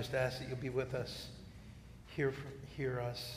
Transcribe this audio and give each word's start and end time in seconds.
just 0.00 0.14
ask 0.14 0.38
that 0.38 0.48
you'll 0.48 0.56
be 0.56 0.70
with 0.70 0.94
us, 0.94 1.26
hear, 2.16 2.32
hear 2.74 3.00
us, 3.00 3.36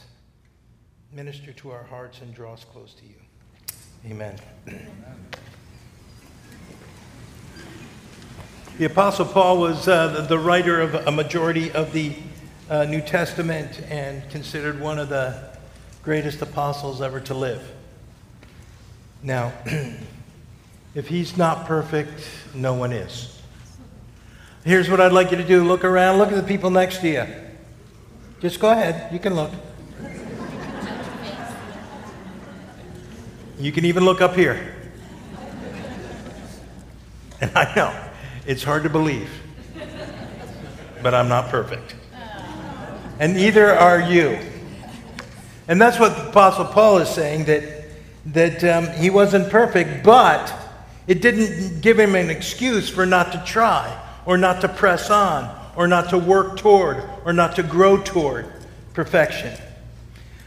minister 1.12 1.52
to 1.52 1.72
our 1.72 1.84
hearts, 1.84 2.22
and 2.22 2.34
draw 2.34 2.54
us 2.54 2.64
close 2.64 2.94
to 2.94 3.04
you. 3.04 3.16
Amen. 4.10 4.38
Amen. 4.70 4.88
The 8.78 8.86
Apostle 8.86 9.26
Paul 9.26 9.60
was 9.60 9.90
uh, 9.90 10.26
the 10.28 10.40
writer 10.40 10.80
of 10.80 10.96
a 10.96 11.12
majority 11.12 11.70
of 11.74 11.92
the 11.92 12.16
uh, 12.70 12.86
New 12.86 13.02
Testament 13.02 13.82
and 13.90 14.28
considered 14.30 14.80
one 14.80 15.00
of 15.00 15.10
the 15.10 15.50
greatest 16.02 16.42
apostles 16.42 17.02
ever 17.02 17.20
to 17.20 17.34
live. 17.34 17.62
Now, 19.22 19.52
if 20.96 21.10
he's 21.10 21.36
not 21.38 21.68
perfect, 21.68 22.26
no 22.56 22.74
one 22.74 22.94
is. 22.94 23.33
Here's 24.66 24.90
what 24.90 25.02
I'd 25.02 25.12
like 25.12 25.32
you 25.32 25.38
to 25.38 25.44
do 25.44 25.64
look 25.64 25.84
around, 25.84 26.18
look 26.18 26.30
at 26.30 26.36
the 26.36 26.44
people 26.44 26.70
next 26.70 27.00
to 27.02 27.10
you. 27.10 27.26
Just 28.40 28.60
go 28.60 28.72
ahead, 28.72 29.12
you 29.12 29.20
can 29.20 29.36
look. 29.36 29.52
You 33.60 33.72
can 33.72 33.86
even 33.86 34.04
look 34.04 34.20
up 34.20 34.36
here. 34.36 34.76
And 37.40 37.52
I 37.56 37.74
know. 37.76 37.94
It's 38.46 38.64
hard 38.64 38.84
to 38.84 38.90
believe. 38.90 39.30
But 41.02 41.14
I'm 41.14 41.28
not 41.28 41.50
perfect. 41.50 41.96
And 43.20 43.36
neither 43.36 43.72
are 43.72 44.00
you. 44.02 44.40
And 45.68 45.82
that's 45.82 46.00
what 46.00 46.16
the 46.16 46.30
Apostle 46.30 46.66
Paul 46.66 46.98
is 46.98 47.10
saying 47.10 47.46
that, 47.46 47.86
that 48.28 48.64
um, 48.64 48.88
he 48.98 49.10
wasn't 49.10 49.50
perfect, 49.50 50.04
but 50.04 50.54
it 51.08 51.22
didn't 51.22 51.82
give 51.82 52.00
him 52.00 52.16
an 52.16 52.30
excuse 52.30 52.90
for 52.90 53.06
not 53.06 53.32
to 53.34 53.44
try, 53.46 53.98
or 54.26 54.38
not 54.38 54.62
to 54.62 54.68
press 54.68 55.10
on, 55.10 55.54
or 55.76 55.88
not 55.88 56.10
to 56.10 56.18
work 56.18 56.58
toward, 56.58 57.04
or 57.26 57.34
not 57.34 57.56
to 57.56 57.64
grow 57.64 58.02
toward 58.02 58.46
perfection. 58.94 59.58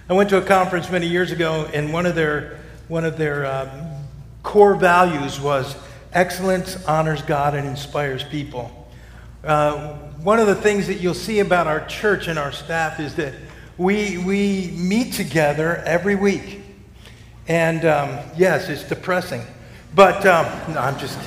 I 0.09 0.13
went 0.13 0.31
to 0.31 0.39
a 0.39 0.43
conference 0.43 0.91
many 0.91 1.09
years 1.09 1.33
ago, 1.33 1.69
and 1.75 1.93
one 1.93 2.07
of 2.07 2.15
their, 2.15 2.61
one 2.89 3.05
of 3.05 3.19
their 3.19 3.45
um, 3.47 3.71
core 4.43 4.77
values 4.77 5.41
was 5.41 5.77
Excellence 6.13 6.83
honors 6.87 7.21
God 7.23 7.55
and 7.55 7.67
inspires 7.67 8.23
people. 8.23 8.89
Uh, 9.45 9.95
one 10.23 10.39
of 10.39 10.47
the 10.47 10.55
things 10.55 10.87
that 10.87 10.95
you'll 10.95 11.13
see 11.13 11.41
about 11.41 11.67
our 11.67 11.85
church 11.87 12.27
and 12.27 12.39
our 12.39 12.53
staff 12.53 12.99
is 12.99 13.15
that 13.17 13.35
we, 13.77 14.17
we 14.19 14.73
meet 14.75 15.13
together 15.13 15.77
every 15.85 16.15
week. 16.15 16.61
And 17.49 17.85
um, 17.85 18.19
yes, 18.37 18.69
it's 18.69 18.83
depressing. 18.85 19.43
But 19.95 20.25
um, 20.25 20.73
no, 20.73 20.81
I'm 20.81 20.99
just 20.99 21.19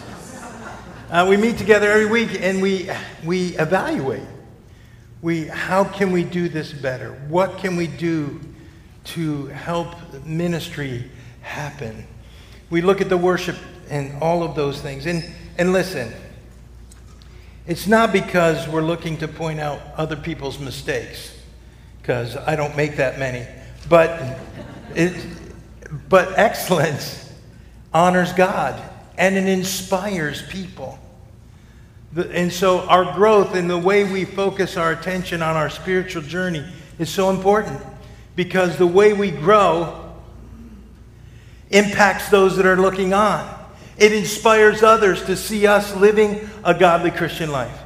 uh, 1.10 1.26
we 1.28 1.38
meet 1.38 1.58
together 1.58 1.92
every 1.92 2.06
week 2.06 2.40
and 2.40 2.62
we, 2.62 2.90
we 3.24 3.58
evaluate. 3.58 4.28
We, 5.22 5.48
how 5.48 5.84
can 5.84 6.12
we 6.12 6.24
do 6.24 6.48
this 6.50 6.72
better? 6.72 7.14
What 7.28 7.58
can 7.58 7.76
we 7.76 7.88
do 7.88 8.40
to 9.06 9.48
help 9.48 9.96
ministry 10.24 11.10
happen? 11.42 12.06
We 12.70 12.82
look 12.82 13.02
at 13.02 13.10
the 13.10 13.18
worship 13.18 13.58
and 13.90 14.22
all 14.22 14.44
of 14.44 14.56
those 14.56 14.82
things. 14.82 15.08
And, 15.08 15.26
and 15.58 15.74
listen, 15.74 16.14
it's 17.66 17.88
not 17.88 18.14
because 18.14 18.68
we're 18.68 18.84
looking 18.84 19.18
to 19.18 19.28
point 19.28 19.60
out 19.60 19.82
other 19.98 20.16
people's 20.16 20.60
mistakes, 20.60 21.36
because 22.02 22.38
I 22.38 22.56
don't 22.56 22.78
make 22.78 22.98
that 22.98 23.18
many. 23.18 23.48
But, 23.90 24.38
it, 24.96 25.26
but 26.08 26.38
excellence 26.38 27.34
honors 27.94 28.32
God 28.34 28.89
and 29.20 29.36
it 29.36 29.48
inspires 29.48 30.42
people. 30.44 30.98
And 32.16 32.52
so 32.52 32.88
our 32.88 33.14
growth 33.14 33.54
and 33.54 33.70
the 33.70 33.78
way 33.78 34.10
we 34.12 34.26
focus 34.26 34.78
our 34.78 34.94
attention 34.94 35.44
on 35.44 35.56
our 35.56 35.70
spiritual 35.70 36.24
journey 36.24 36.66
is 36.98 37.10
so 37.10 37.30
important 37.30 37.80
because 38.36 38.78
the 38.78 38.88
way 38.88 39.14
we 39.14 39.30
grow 39.30 40.16
impacts 41.70 42.30
those 42.30 42.56
that 42.58 42.66
are 42.66 42.78
looking 42.78 43.14
on. 43.14 43.48
It 43.98 44.14
inspires 44.14 44.82
others 44.82 45.24
to 45.26 45.36
see 45.36 45.68
us 45.68 45.94
living 45.96 46.50
a 46.64 46.74
godly 46.74 47.12
Christian 47.12 47.52
life. 47.52 47.78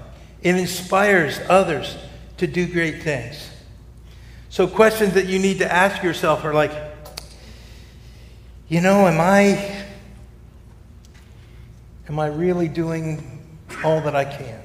It 0.44 0.56
inspires 0.56 1.40
others 1.50 1.98
to 2.38 2.46
do 2.46 2.68
great 2.68 3.02
things. 3.02 3.50
So, 4.50 4.68
questions 4.68 5.16
that 5.16 5.26
you 5.26 5.40
need 5.40 5.58
to 5.60 5.72
ask 5.72 6.04
yourself 6.04 6.46
are 6.46 6.54
like, 6.54 6.72
you 8.70 8.80
know, 8.80 9.08
am 9.08 9.20
I 9.20 9.83
am 12.14 12.20
I 12.20 12.28
really 12.28 12.68
doing 12.68 13.44
all 13.84 14.00
that 14.02 14.16
I 14.16 14.24
can? 14.24 14.62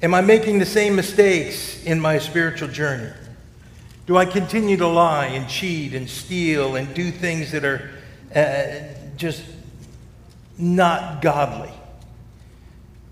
Am 0.00 0.14
I 0.14 0.22
making 0.22 0.58
the 0.58 0.64
same 0.64 0.96
mistakes 0.96 1.84
in 1.84 2.00
my 2.00 2.18
spiritual 2.18 2.68
journey? 2.68 3.12
Do 4.06 4.16
I 4.16 4.24
continue 4.24 4.78
to 4.78 4.86
lie 4.86 5.26
and 5.26 5.46
cheat 5.50 5.92
and 5.92 6.08
steal 6.08 6.76
and 6.76 6.94
do 6.94 7.10
things 7.10 7.52
that 7.52 7.62
are 7.62 7.90
uh, 8.34 9.10
just 9.18 9.44
not 10.56 11.20
godly? 11.20 11.74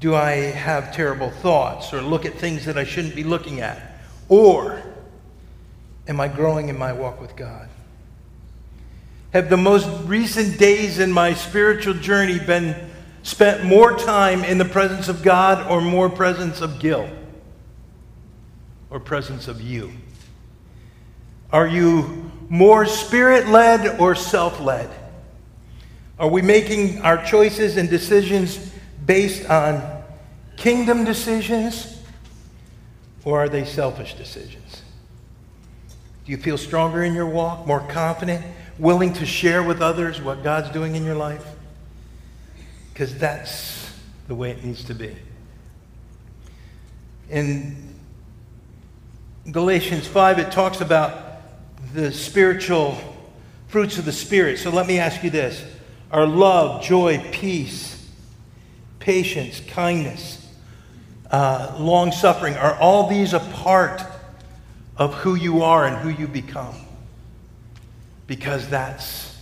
Do 0.01 0.15
I 0.15 0.31
have 0.31 0.95
terrible 0.95 1.29
thoughts 1.29 1.93
or 1.93 2.01
look 2.01 2.25
at 2.25 2.33
things 2.39 2.65
that 2.65 2.79
I 2.79 2.85
shouldn't 2.85 3.15
be 3.15 3.25
looking 3.25 3.61
at? 3.61 4.01
Or 4.31 4.83
am 6.09 6.19
I 6.19 6.29
growing 6.29 6.71
in 6.71 6.79
my 6.79 6.95
walk 6.95 7.21
with 7.21 7.37
God? 7.37 7.69
Have 9.37 9.51
the 9.51 9.57
most 9.59 9.87
recent 10.07 10.59
days 10.59 10.99
in 10.99 11.13
my 11.13 11.35
spiritual 11.35 11.93
journey 11.93 12.39
been 12.39 12.75
spent 13.23 13.67
more 13.67 13.95
time 13.99 14.43
in 14.43 14.57
the 14.57 14.65
presence 14.65 15.09
of 15.09 15.23
God 15.23 15.71
or 15.71 15.83
more 15.83 16.09
presence 16.09 16.63
of 16.63 16.79
guilt 16.79 17.11
or 18.89 18.99
presence 18.99 19.47
of 19.47 19.61
you? 19.61 19.93
Are 21.53 21.69
you 21.69 22.33
more 22.49 22.87
spirit 22.87 23.47
led 23.49 24.01
or 24.01 24.15
self 24.15 24.59
led? 24.59 24.89
Are 26.19 26.29
we 26.31 26.41
making 26.41 27.03
our 27.03 27.23
choices 27.23 27.77
and 27.77 27.91
decisions 27.91 28.73
based 29.05 29.51
on 29.51 30.03
kingdom 30.57 31.05
decisions 31.05 32.01
or 33.23 33.43
are 33.43 33.51
they 33.51 33.67
selfish 33.67 34.15
decisions? 34.15 34.81
Do 36.25 36.33
you 36.33 36.39
feel 36.39 36.57
stronger 36.57 37.03
in 37.03 37.13
your 37.13 37.27
walk, 37.27 37.67
more 37.67 37.87
confident, 37.89 38.43
willing 38.79 39.13
to 39.15 39.27
share 39.27 39.63
with 39.63 39.81
others 39.81 40.21
what 40.21 40.43
God's 40.43 40.71
doing 40.71 40.95
in 40.97 41.05
your 41.05 41.15
life? 41.15 41.47
Because 42.93 43.17
that's 43.19 43.93
the 44.29 44.35
way 44.35 44.51
it 44.51 44.65
needs 44.65 44.85
to 44.85 44.95
be. 44.95 45.15
In 47.31 47.95
Galatians 49.51 50.07
5, 50.07 50.39
it 50.39 50.51
talks 50.51 50.81
about 50.81 51.43
the 51.95 52.13
spiritual 52.13 52.99
fruits 53.69 53.99
of 53.99 54.05
the 54.05 54.13
Spirit. 54.13 54.59
So 54.59 54.71
let 54.71 54.87
me 54.87 54.99
ask 54.99 55.23
you 55.23 55.31
this 55.31 55.65
are 56.11 56.27
love, 56.27 56.83
joy, 56.83 57.19
peace, 57.33 58.09
patience, 59.01 59.61
kindness, 59.61 60.49
uh, 61.31 61.77
long 61.79 62.13
suffering. 62.13 62.55
Are 62.55 62.77
all 62.77 63.09
these 63.09 63.35
a 63.35 63.41
part 63.41 64.03
of 64.97 65.15
who 65.15 65.35
you 65.35 65.63
are 65.63 65.85
and 65.85 65.97
who 65.97 66.09
you 66.09 66.29
become? 66.29 66.75
Because 68.27 68.69
that's 68.69 69.37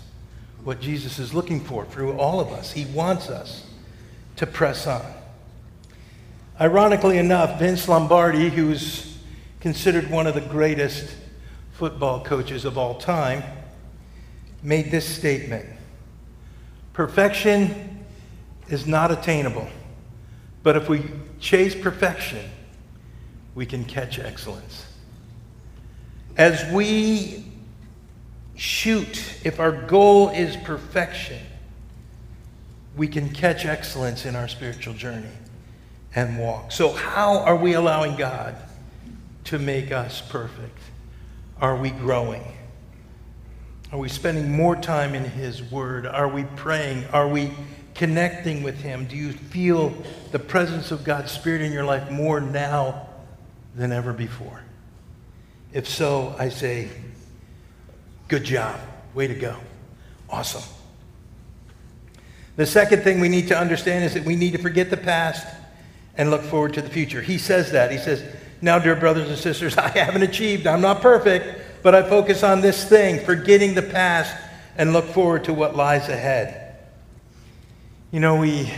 what 0.63 0.81
Jesus 0.81 1.19
is 1.19 1.35
looking 1.35 1.61
for 1.61 1.85
through 1.85 2.19
all 2.19 2.41
of 2.41 2.49
us. 2.49 2.73
He 2.73 2.87
wants 2.87 3.29
us 3.29 3.67
to 4.37 4.47
press 4.47 4.87
on. 4.87 5.05
Ironically 6.61 7.19
enough, 7.19 7.59
Vince 7.59 7.89
Lombardi, 7.89 8.49
who's 8.49 9.19
considered 9.61 10.11
one 10.11 10.27
of 10.27 10.35
the 10.35 10.41
greatest 10.41 11.15
football 11.73 12.23
coaches 12.25 12.65
of 12.65 12.79
all 12.79 12.95
time, 12.95 13.43
made 14.63 14.91
this 14.91 15.07
statement 15.07 15.69
Perfection 16.93 18.05
is 18.69 18.87
not 18.87 19.11
attainable, 19.11 19.69
but 20.63 20.77
if 20.77 20.89
we 20.89 21.05
chase 21.41 21.75
perfection, 21.75 22.49
we 23.55 23.67
can 23.67 23.85
catch 23.85 24.19
excellence. 24.19 24.87
As 26.37 26.73
we 26.73 27.45
shoot, 28.57 29.41
if 29.45 29.61
our 29.61 29.73
goal 29.73 30.31
is 30.31 30.57
perfection, 30.57 31.41
we 32.97 33.09
can 33.09 33.29
catch 33.31 33.65
excellence 33.65 34.25
in 34.25 34.37
our 34.37 34.49
spiritual 34.49 34.95
journey 34.95 35.27
and 36.15 36.39
walk. 36.39 36.71
So, 36.71 36.93
how 36.93 37.39
are 37.39 37.57
we 37.57 37.75
allowing 37.75 38.17
God 38.17 38.57
to 39.45 39.59
make 39.59 39.91
us 39.93 40.21
perfect? 40.21 40.79
Are 41.61 41.77
we 41.77 41.91
growing? 41.91 42.45
Are 43.93 43.99
we 43.99 44.09
spending 44.09 44.51
more 44.51 44.77
time 44.77 45.15
in 45.15 45.25
His 45.25 45.63
Word? 45.63 46.07
Are 46.07 46.29
we 46.29 46.45
praying? 46.57 47.05
Are 47.13 47.29
we 47.29 47.53
connecting 47.95 48.63
with 48.63 48.81
Him? 48.81 49.07
Do 49.07 49.17
you 49.17 49.33
feel 49.33 49.95
the 50.33 50.39
presence 50.39 50.91
of 50.91 51.05
God's 51.05 51.33
Spirit 51.33 51.63
in 51.63 51.73
your 51.73 51.85
life 51.85 52.11
more 52.11 52.41
now 52.41 53.09
than 53.75 53.93
ever 53.93 54.13
before? 54.13 54.63
If 55.73 55.89
so, 55.89 56.35
I 56.39 56.49
say, 56.49 56.89
good 58.35 58.43
job. 58.43 58.81
Way 59.15 59.29
to 59.29 59.35
go. 59.35 59.57
Awesome. 60.29 60.65
The 62.57 62.67
second 62.67 63.03
thing 63.03 63.21
we 63.21 63.29
need 63.29 63.47
to 63.47 63.57
understand 63.57 64.05
is 64.05 64.15
that 64.15 64.25
we 64.25 64.35
need 64.35 64.55
to 64.55 64.59
forget 64.59 64.91
the 64.91 64.97
past 64.97 65.47
and 66.17 66.33
look 66.33 66.43
forward 66.43 66.75
to 66.75 66.83
the 66.83 66.91
future. 66.91 67.23
He 67.23 67.39
says 67.39 67.71
that. 67.71 67.93
He 67.93 67.99
says, 67.99 68.25
Now, 68.61 68.81
dear 68.81 68.97
brothers 68.97 69.29
and 69.29 69.39
sisters, 69.39 69.77
I 69.79 69.89
haven't 69.91 70.23
achieved, 70.23 70.67
I'm 70.67 70.81
not 70.81 71.01
perfect, 71.01 71.61
but 71.85 71.95
I 71.95 72.03
focus 72.03 72.43
on 72.43 72.61
this 72.61 72.89
thing, 72.89 73.25
forgetting 73.25 73.75
the 73.75 73.83
past, 73.83 74.35
and 74.77 74.93
look 74.93 75.05
forward 75.07 75.45
to 75.45 75.55
what 75.55 75.77
lies 75.77 76.09
ahead. 76.09 76.77
You 78.11 78.19
know, 78.19 78.35
we, 78.35 78.69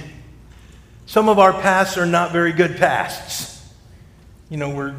some 1.06 1.30
of 1.30 1.38
our 1.38 1.54
pasts 1.54 1.96
are 1.96 2.04
not 2.04 2.30
very 2.30 2.52
good 2.52 2.76
pasts. 2.76 3.66
You 4.50 4.58
know, 4.58 4.74
we're, 4.74 4.94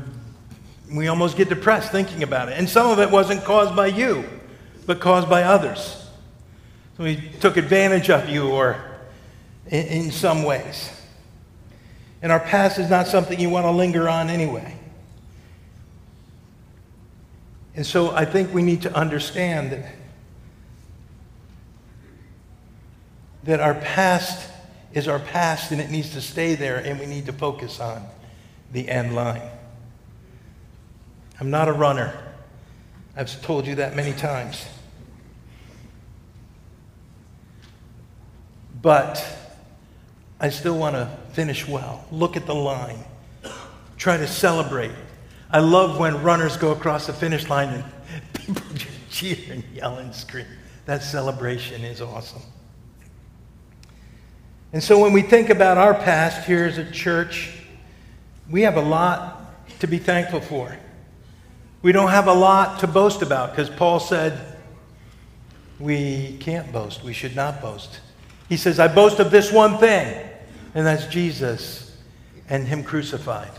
we 0.92 1.10
almost 1.10 1.38
get 1.38 1.48
depressed 1.48 1.92
thinking 1.92 2.24
about 2.24 2.50
it. 2.50 2.58
And 2.58 2.68
some 2.68 2.90
of 2.90 2.98
it 2.98 3.12
wasn't 3.12 3.44
caused 3.44 3.76
by 3.76 3.88
you, 3.88 4.28
but 4.88 5.00
caused 5.00 5.30
by 5.30 5.44
others. 5.44 6.10
So 6.98 7.04
we 7.04 7.18
took 7.40 7.58
advantage 7.58 8.10
of 8.10 8.28
you 8.28 8.50
or 8.50 8.84
in, 9.68 9.86
in 9.86 10.12
some 10.12 10.44
ways. 10.44 10.90
And 12.24 12.32
our 12.32 12.40
past 12.40 12.80
is 12.80 12.90
not 12.90 13.06
something 13.06 13.40
you 13.40 13.52
want 13.52 13.66
to 13.66 13.72
linger 13.72 14.10
on 14.10 14.30
anyway. 14.30 14.76
And 17.76 17.86
so 17.86 18.10
I 18.10 18.26
think 18.26 18.52
we 18.52 18.64
need 18.64 18.82
to 18.84 18.96
understand 18.96 19.72
that, 19.72 19.94
that 23.44 23.60
our 23.60 23.76
past 23.76 24.50
is 24.94 25.08
our 25.08 25.20
past 25.20 25.72
and 25.72 25.80
it 25.80 25.92
needs 25.92 26.14
to 26.14 26.22
stay 26.22 26.56
there 26.56 26.78
and 26.78 27.00
we 27.00 27.06
need 27.06 27.28
to 27.28 27.34
focus 27.34 27.80
on 27.80 28.04
the 28.72 28.90
end 28.90 29.14
line. 29.14 29.48
I'm 31.40 31.52
not 31.52 31.68
a 31.68 31.74
runner. 31.74 32.18
I've 33.16 33.40
told 33.44 33.68
you 33.68 33.76
that 33.76 33.96
many 33.96 34.14
times. 34.14 34.66
But 38.82 39.26
I 40.40 40.50
still 40.50 40.78
want 40.78 40.96
to 40.96 41.10
finish 41.34 41.68
well. 41.68 42.06
Look 42.12 42.38
at 42.38 42.46
the 42.46 42.56
line. 42.56 43.04
Try 43.98 44.18
to 44.18 44.28
celebrate. 44.28 44.92
I 45.50 45.60
love 45.60 46.00
when 46.00 46.22
runners 46.22 46.58
go 46.58 46.72
across 46.72 47.08
the 47.08 47.14
finish 47.14 47.50
line 47.50 47.70
and 47.70 47.84
people 48.34 48.62
just 48.74 49.10
cheer 49.10 49.54
and 49.54 49.64
yell 49.74 49.98
and 49.98 50.14
scream. 50.14 50.46
That 50.86 51.02
celebration 51.02 51.84
is 51.84 52.02
awesome. 52.02 52.42
And 54.74 54.84
so 54.84 55.00
when 55.00 55.14
we 55.14 55.22
think 55.22 55.50
about 55.50 55.78
our 55.78 55.94
past 55.94 56.46
here 56.46 56.66
as 56.66 56.78
a 56.78 56.90
church, 56.92 57.54
we 58.50 58.62
have 58.62 58.78
a 58.78 58.82
lot 58.82 59.54
to 59.80 59.88
be 59.88 59.98
thankful 59.98 60.42
for. 60.42 60.78
We 61.82 61.92
don't 61.92 62.10
have 62.10 62.28
a 62.28 62.34
lot 62.34 62.80
to 62.80 62.88
boast 62.88 63.22
about 63.22 63.52
because 63.52 63.70
Paul 63.70 64.00
said 64.00 64.58
we 65.80 66.38
can't 66.40 66.72
boast. 66.72 67.04
We 67.04 67.14
should 67.14 67.36
not 67.36 67.62
boast. 67.62 68.02
He 68.50 68.58
says, 68.58 68.80
I 68.80 68.88
boast 68.88 69.20
of 69.20 69.32
this 69.32 69.52
one 69.52 69.78
thing, 69.78 70.26
and 70.74 70.86
that's 70.86 71.06
Jesus 71.08 71.96
and 72.50 72.68
Him 72.68 72.84
crucified. 72.84 73.52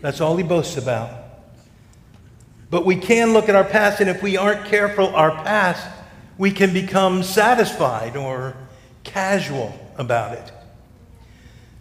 That's 0.00 0.20
all 0.20 0.36
he 0.36 0.42
boasts 0.42 0.76
about. 0.76 1.10
But 2.70 2.84
we 2.84 2.96
can 2.96 3.32
look 3.32 3.48
at 3.48 3.54
our 3.54 3.64
past, 3.64 4.00
and 4.00 4.10
if 4.10 4.22
we 4.22 4.36
aren't 4.36 4.66
careful, 4.66 5.14
our 5.14 5.30
past, 5.42 5.86
we 6.36 6.50
can 6.50 6.72
become 6.72 7.22
satisfied 7.22 8.16
or 8.16 8.54
casual 9.04 9.74
about 9.96 10.32
it. 10.32 10.52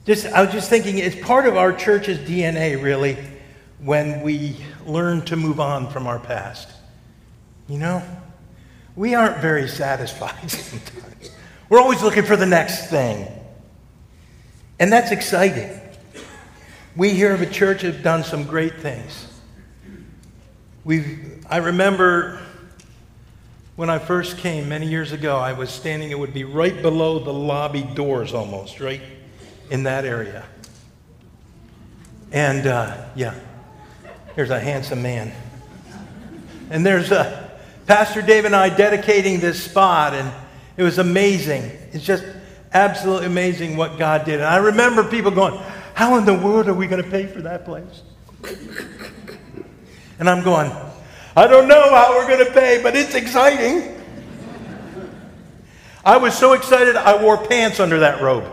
Just, 0.05 0.27
I 0.27 0.43
was 0.43 0.53
just 0.53 0.69
thinking, 0.69 0.99
it's 0.99 1.15
part 1.25 1.47
of 1.47 1.57
our 1.57 1.73
church's 1.73 2.19
DNA, 2.19 2.81
really, 2.81 3.17
when 3.79 4.21
we 4.21 4.55
learn 4.85 5.25
to 5.25 5.35
move 5.35 5.59
on 5.59 5.89
from 5.89 6.07
our 6.07 6.19
past. 6.19 6.69
You 7.67 7.79
know, 7.79 8.03
we 8.95 9.15
aren't 9.15 9.37
very 9.37 9.67
satisfied 9.67 10.49
sometimes. 10.51 11.31
We're 11.67 11.79
always 11.79 12.03
looking 12.03 12.23
for 12.23 12.35
the 12.35 12.45
next 12.45 12.89
thing. 12.89 13.27
And 14.79 14.91
that's 14.91 15.12
exciting. 15.12 15.79
We 16.95 17.12
here 17.12 17.33
of 17.33 17.41
a 17.41 17.45
church 17.45 17.81
have 17.81 18.03
done 18.03 18.23
some 18.23 18.44
great 18.44 18.75
things. 18.75 19.27
We've, 20.83 21.44
I 21.50 21.57
remember 21.57 22.41
when 23.75 23.89
I 23.89 24.00
first 24.00 24.38
came 24.38 24.69
many 24.69 24.88
years 24.88 25.12
ago, 25.12 25.38
I 25.38 25.53
was 25.53 25.69
standing, 25.69 26.12
it 26.12 26.19
would 26.19 26.33
be 26.33 26.44
right 26.44 26.81
below 26.81 27.19
the 27.19 27.33
lobby 27.33 27.83
doors 27.83 28.33
almost, 28.33 28.79
right 28.79 29.01
in 29.69 29.83
that 29.83 30.06
area. 30.06 30.45
And 32.31 32.67
uh, 32.67 33.06
yeah, 33.15 33.33
here's 34.35 34.51
a 34.51 34.59
handsome 34.59 35.01
man. 35.01 35.33
And 36.69 36.85
there's 36.85 37.12
uh, 37.12 37.50
Pastor 37.88 38.21
Dave 38.21 38.45
and 38.45 38.56
I 38.56 38.69
dedicating 38.69 39.39
this 39.39 39.63
spot, 39.63 40.13
and 40.13 40.31
it 40.77 40.83
was 40.83 40.98
amazing. 40.98 41.63
It's 41.92 42.04
just 42.04 42.25
absolutely 42.74 43.27
amazing 43.27 43.77
what 43.77 43.98
God 43.98 44.25
did. 44.25 44.36
And 44.36 44.45
I 44.45 44.57
remember 44.57 45.04
people 45.04 45.31
going, 45.31 45.57
How 45.94 46.18
in 46.18 46.25
the 46.25 46.33
world 46.33 46.68
are 46.68 46.74
we 46.74 46.88
going 46.88 47.04
to 47.04 47.10
pay 47.10 47.25
for 47.27 47.42
that 47.42 47.66
place? 47.66 48.01
And 50.18 50.30
I'm 50.30 50.45
going, 50.45 50.72
I 51.36 51.45
don't 51.45 51.68
know 51.68 51.94
how 51.94 52.16
we're 52.16 52.27
going 52.27 52.45
to 52.45 52.54
pay, 52.54 52.81
but 52.81 52.95
it's 52.95 53.16
exciting. 53.16 54.01
I 56.06 56.16
was 56.16 56.38
so 56.38 56.54
excited, 56.54 56.95
I 56.95 57.22
wore 57.22 57.38
pants 57.38 57.81
under 57.81 58.00
that 58.00 58.22
robe. 58.22 58.50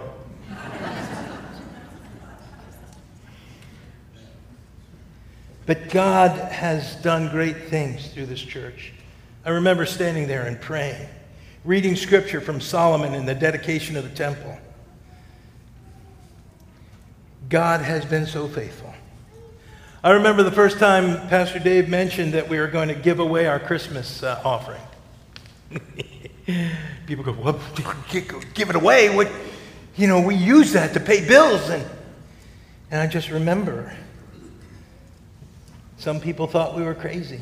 But 5.64 5.90
God 5.90 6.36
has 6.50 6.96
done 6.96 7.28
great 7.28 7.68
things 7.68 8.08
through 8.08 8.26
this 8.26 8.40
church. 8.40 8.92
I 9.44 9.50
remember 9.50 9.86
standing 9.86 10.26
there 10.26 10.42
and 10.46 10.60
praying 10.60 11.06
reading 11.64 11.94
scripture 11.94 12.40
from 12.40 12.60
Solomon 12.60 13.14
in 13.14 13.24
the 13.24 13.34
dedication 13.34 13.96
of 13.96 14.04
the 14.04 14.10
temple. 14.10 14.58
God 17.48 17.80
has 17.80 18.04
been 18.04 18.26
so 18.26 18.48
faithful. 18.48 18.92
I 20.02 20.12
remember 20.12 20.42
the 20.42 20.50
first 20.50 20.78
time 20.78 21.28
Pastor 21.28 21.60
Dave 21.60 21.88
mentioned 21.88 22.34
that 22.34 22.48
we 22.48 22.58
were 22.58 22.66
going 22.66 22.88
to 22.88 22.94
give 22.94 23.20
away 23.20 23.46
our 23.46 23.60
Christmas 23.60 24.22
uh, 24.22 24.40
offering. 24.44 24.80
People 27.06 27.24
go, 27.24 27.32
well, 27.32 27.60
give 28.54 28.70
it 28.70 28.74
away. 28.74 29.14
What, 29.14 29.30
you 29.96 30.08
know, 30.08 30.20
we 30.20 30.34
use 30.34 30.72
that 30.72 30.94
to 30.94 31.00
pay 31.00 31.26
bills. 31.26 31.68
And, 31.68 31.84
and 32.90 33.00
I 33.00 33.06
just 33.06 33.30
remember 33.30 33.96
some 35.98 36.18
people 36.18 36.48
thought 36.48 36.74
we 36.74 36.82
were 36.82 36.96
crazy. 36.96 37.40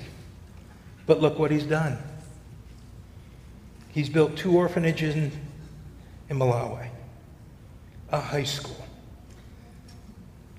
But 1.06 1.22
look 1.22 1.38
what 1.38 1.50
he's 1.50 1.64
done. 1.64 1.96
He's 3.92 4.08
built 4.08 4.36
two 4.36 4.56
orphanages 4.56 5.16
in, 5.16 5.32
in 6.28 6.38
Malawi, 6.38 6.88
a 8.10 8.20
high 8.20 8.44
school, 8.44 8.86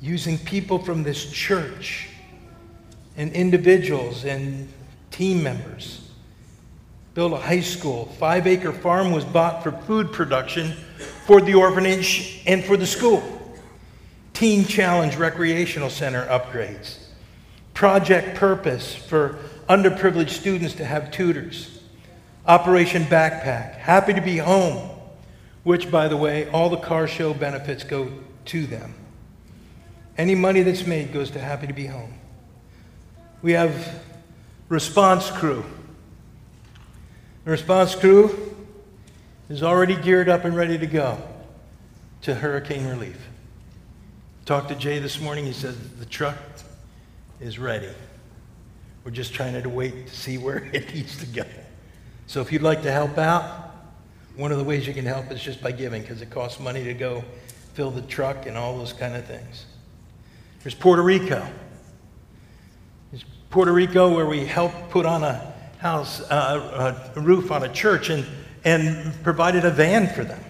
using 0.02 0.38
people 0.38 0.80
from 0.80 1.04
this 1.04 1.32
church 1.32 2.10
and 3.18 3.32
individuals 3.34 4.26
and 4.26 4.68
team 5.12 5.44
members. 5.44 6.10
Built 7.14 7.34
a 7.34 7.38
high 7.38 7.60
school. 7.60 8.06
Five 8.20 8.48
acre 8.48 8.72
farm 8.72 9.12
was 9.12 9.26
bought 9.26 9.64
for 9.64 9.72
food 9.72 10.14
production 10.14 10.72
for 11.26 11.42
the 11.42 11.54
orphanage 11.54 12.42
and 12.48 12.64
for 12.64 12.78
the 12.78 12.88
school. 12.88 13.22
Teen 14.34 14.66
Challenge 14.66 15.16
Recreational 15.18 15.90
Center 15.90 16.26
upgrades. 16.28 16.98
Project 17.74 18.38
Purpose 18.38 18.96
for 18.96 19.40
underprivileged 19.68 20.30
students 20.30 20.76
to 20.76 20.86
have 20.86 21.12
tutors. 21.12 21.81
Operation 22.46 23.04
Backpack, 23.04 23.76
Happy 23.76 24.14
to 24.14 24.22
Be 24.22 24.38
Home, 24.38 24.90
which, 25.64 25.92
by 25.92 26.08
the 26.08 26.18
way, 26.18 26.50
all 26.50 26.70
the 26.70 26.78
car 26.78 27.08
show 27.08 27.34
benefits 27.34 27.84
go 27.84 28.12
to 28.46 28.66
them. 28.66 28.96
Any 30.18 30.36
money 30.36 30.62
that's 30.62 30.86
made 30.86 31.14
goes 31.14 31.32
to 31.32 31.40
Happy 31.40 31.68
to 31.68 31.74
Be 31.74 31.86
Home. 31.86 32.14
We 33.42 33.54
have 33.54 34.02
Response 34.70 35.30
Crew. 35.30 35.64
The 37.44 37.52
response 37.52 37.96
crew 37.96 38.56
is 39.50 39.64
already 39.64 39.96
geared 39.96 40.30
up 40.30 40.46
and 40.46 40.56
ready 40.56 40.78
to 40.78 40.86
go 40.86 41.18
to 42.22 42.36
hurricane 42.36 42.86
relief. 42.86 43.18
Talked 44.46 44.70
to 44.70 44.76
Jay 44.76 45.00
this 45.00 45.20
morning. 45.20 45.46
He 45.46 45.54
said 45.54 45.76
the 46.00 46.06
truck 46.06 46.38
is 47.40 47.58
ready. 47.58 47.90
We're 49.04 49.12
just 49.12 49.34
trying 49.34 49.60
to 49.60 49.70
wait 49.70 50.08
to 50.08 50.16
see 50.16 50.38
where 50.38 50.58
it 50.74 50.94
needs 50.94 51.18
to 51.18 51.26
go. 51.26 51.46
So 52.32 52.40
if 52.40 52.50
you'd 52.50 52.62
like 52.62 52.84
to 52.84 52.92
help 52.94 53.18
out, 53.18 53.74
one 54.38 54.54
of 54.54 54.58
the 54.58 54.64
ways 54.64 54.88
you 54.88 54.94
can 54.94 55.04
help 55.04 55.30
is 55.34 55.44
just 55.44 55.62
by 55.62 55.74
giving 55.74 56.02
because 56.02 56.22
it 56.22 56.30
costs 56.30 56.62
money 56.62 56.82
to 56.86 56.94
go 56.94 57.26
fill 57.74 57.92
the 57.92 58.04
truck 58.04 58.46
and 58.46 58.56
all 58.56 58.78
those 58.78 58.94
kind 58.94 59.18
of 59.18 59.26
things. 59.26 59.66
There's 60.64 60.74
Puerto 60.74 61.02
Rico. 61.02 61.46
There's 63.12 63.26
Puerto 63.50 63.74
Rico 63.74 64.16
where 64.16 64.26
we 64.26 64.46
help 64.46 64.72
put 64.92 65.06
on 65.06 65.26
a 65.26 65.54
house, 65.80 66.22
uh, 66.22 67.12
a 67.14 67.20
roof 67.20 67.52
on 67.52 67.64
a 67.64 67.74
church 67.74 68.10
and, 68.10 68.26
and 68.64 69.14
provided 69.26 69.66
a 69.66 69.72
van 69.72 70.08
for 70.08 70.24
them. 70.24 70.42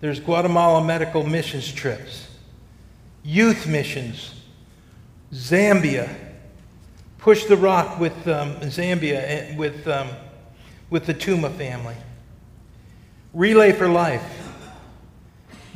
There's 0.00 0.18
Guatemala 0.18 0.84
medical 0.84 1.22
missions 1.22 1.72
trips, 1.72 2.26
youth 3.22 3.68
missions, 3.68 4.34
Zambia, 5.32 6.12
push 7.18 7.44
the 7.44 7.56
rock 7.56 8.00
with 8.00 8.26
um, 8.26 8.56
Zambia 8.56 9.22
eh, 9.22 9.56
with 9.56 9.86
um, 9.86 10.08
with 10.90 11.06
the 11.06 11.14
Tuma 11.14 11.54
family. 11.56 11.94
Relay 13.34 13.72
for 13.72 13.88
Life, 13.88 14.24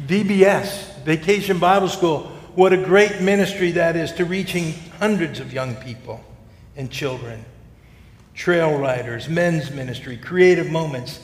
VBS, 0.07 1.03
Vacation 1.05 1.59
Bible 1.59 1.89
School, 1.89 2.33
what 2.55 2.73
a 2.73 2.77
great 2.77 3.21
ministry 3.21 3.71
that 3.73 3.97
is 3.97 4.13
to 4.13 4.25
reaching 4.25 4.73
hundreds 4.99 5.41
of 5.41 5.53
young 5.53 5.75
people 5.77 6.23
and 6.77 6.91
children. 6.91 7.45
Trail 8.35 8.79
riders, 8.79 9.29
men's 9.29 9.71
ministry, 9.71 10.17
creative 10.17 10.71
moments, 10.71 11.21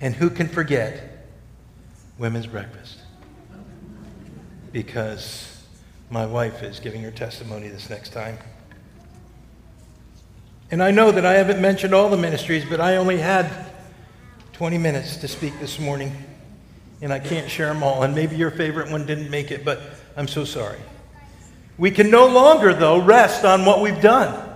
and 0.00 0.14
who 0.14 0.28
can 0.30 0.48
forget 0.48 1.26
women's 2.18 2.46
breakfast? 2.46 2.98
Because 4.72 5.64
my 6.10 6.26
wife 6.26 6.62
is 6.62 6.80
giving 6.80 7.02
her 7.02 7.10
testimony 7.10 7.68
this 7.68 7.88
next 7.88 8.12
time. 8.12 8.38
And 10.72 10.82
I 10.82 10.90
know 10.90 11.10
that 11.10 11.26
I 11.26 11.34
haven't 11.34 11.60
mentioned 11.60 11.92
all 11.92 12.08
the 12.08 12.16
ministries, 12.16 12.64
but 12.64 12.80
I 12.80 12.96
only 12.96 13.18
had 13.18 13.46
20 14.54 14.78
minutes 14.78 15.18
to 15.18 15.28
speak 15.28 15.60
this 15.60 15.78
morning, 15.78 16.16
and 17.02 17.12
I 17.12 17.18
can't 17.18 17.50
share 17.50 17.66
them 17.66 17.82
all. 17.82 18.04
And 18.04 18.14
maybe 18.14 18.36
your 18.36 18.50
favorite 18.50 18.90
one 18.90 19.04
didn't 19.04 19.28
make 19.28 19.50
it, 19.50 19.66
but 19.66 19.82
I'm 20.16 20.26
so 20.26 20.46
sorry. 20.46 20.78
We 21.76 21.90
can 21.90 22.10
no 22.10 22.26
longer, 22.26 22.72
though, 22.72 23.02
rest 23.02 23.44
on 23.44 23.66
what 23.66 23.82
we've 23.82 24.00
done. 24.00 24.48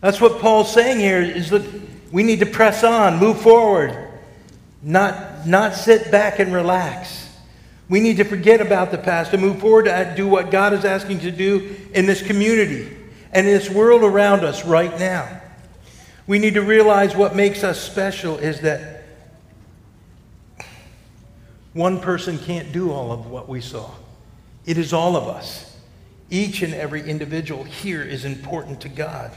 That's 0.00 0.22
what 0.22 0.40
Paul's 0.40 0.72
saying 0.72 1.00
here 1.00 1.20
is 1.20 1.50
that 1.50 1.62
we 2.10 2.22
need 2.22 2.40
to 2.40 2.46
press 2.46 2.82
on, 2.82 3.18
move 3.18 3.38
forward, 3.38 3.94
not, 4.82 5.46
not 5.46 5.74
sit 5.74 6.10
back 6.10 6.38
and 6.38 6.50
relax. 6.50 7.28
We 7.90 8.00
need 8.00 8.16
to 8.16 8.24
forget 8.24 8.62
about 8.62 8.90
the 8.90 8.98
past 8.98 9.34
and 9.34 9.42
move 9.42 9.58
forward 9.58 9.84
to 9.84 10.14
do 10.16 10.26
what 10.26 10.50
God 10.50 10.72
is 10.72 10.86
asking 10.86 11.20
to 11.20 11.30
do 11.30 11.76
in 11.92 12.06
this 12.06 12.22
community 12.22 12.96
and 13.36 13.46
in 13.46 13.52
this 13.52 13.68
world 13.68 14.02
around 14.02 14.44
us 14.44 14.64
right 14.64 14.98
now. 14.98 15.42
We 16.26 16.38
need 16.38 16.54
to 16.54 16.62
realize 16.62 17.14
what 17.14 17.36
makes 17.36 17.62
us 17.62 17.78
special 17.78 18.38
is 18.38 18.62
that 18.62 19.04
one 21.74 22.00
person 22.00 22.38
can't 22.38 22.72
do 22.72 22.90
all 22.90 23.12
of 23.12 23.26
what 23.30 23.46
we 23.46 23.60
saw. 23.60 23.90
It 24.64 24.78
is 24.78 24.94
all 24.94 25.16
of 25.16 25.28
us. 25.28 25.76
Each 26.30 26.62
and 26.62 26.72
every 26.72 27.06
individual 27.06 27.62
here 27.62 28.02
is 28.02 28.24
important 28.24 28.80
to 28.80 28.88
God. 28.88 29.30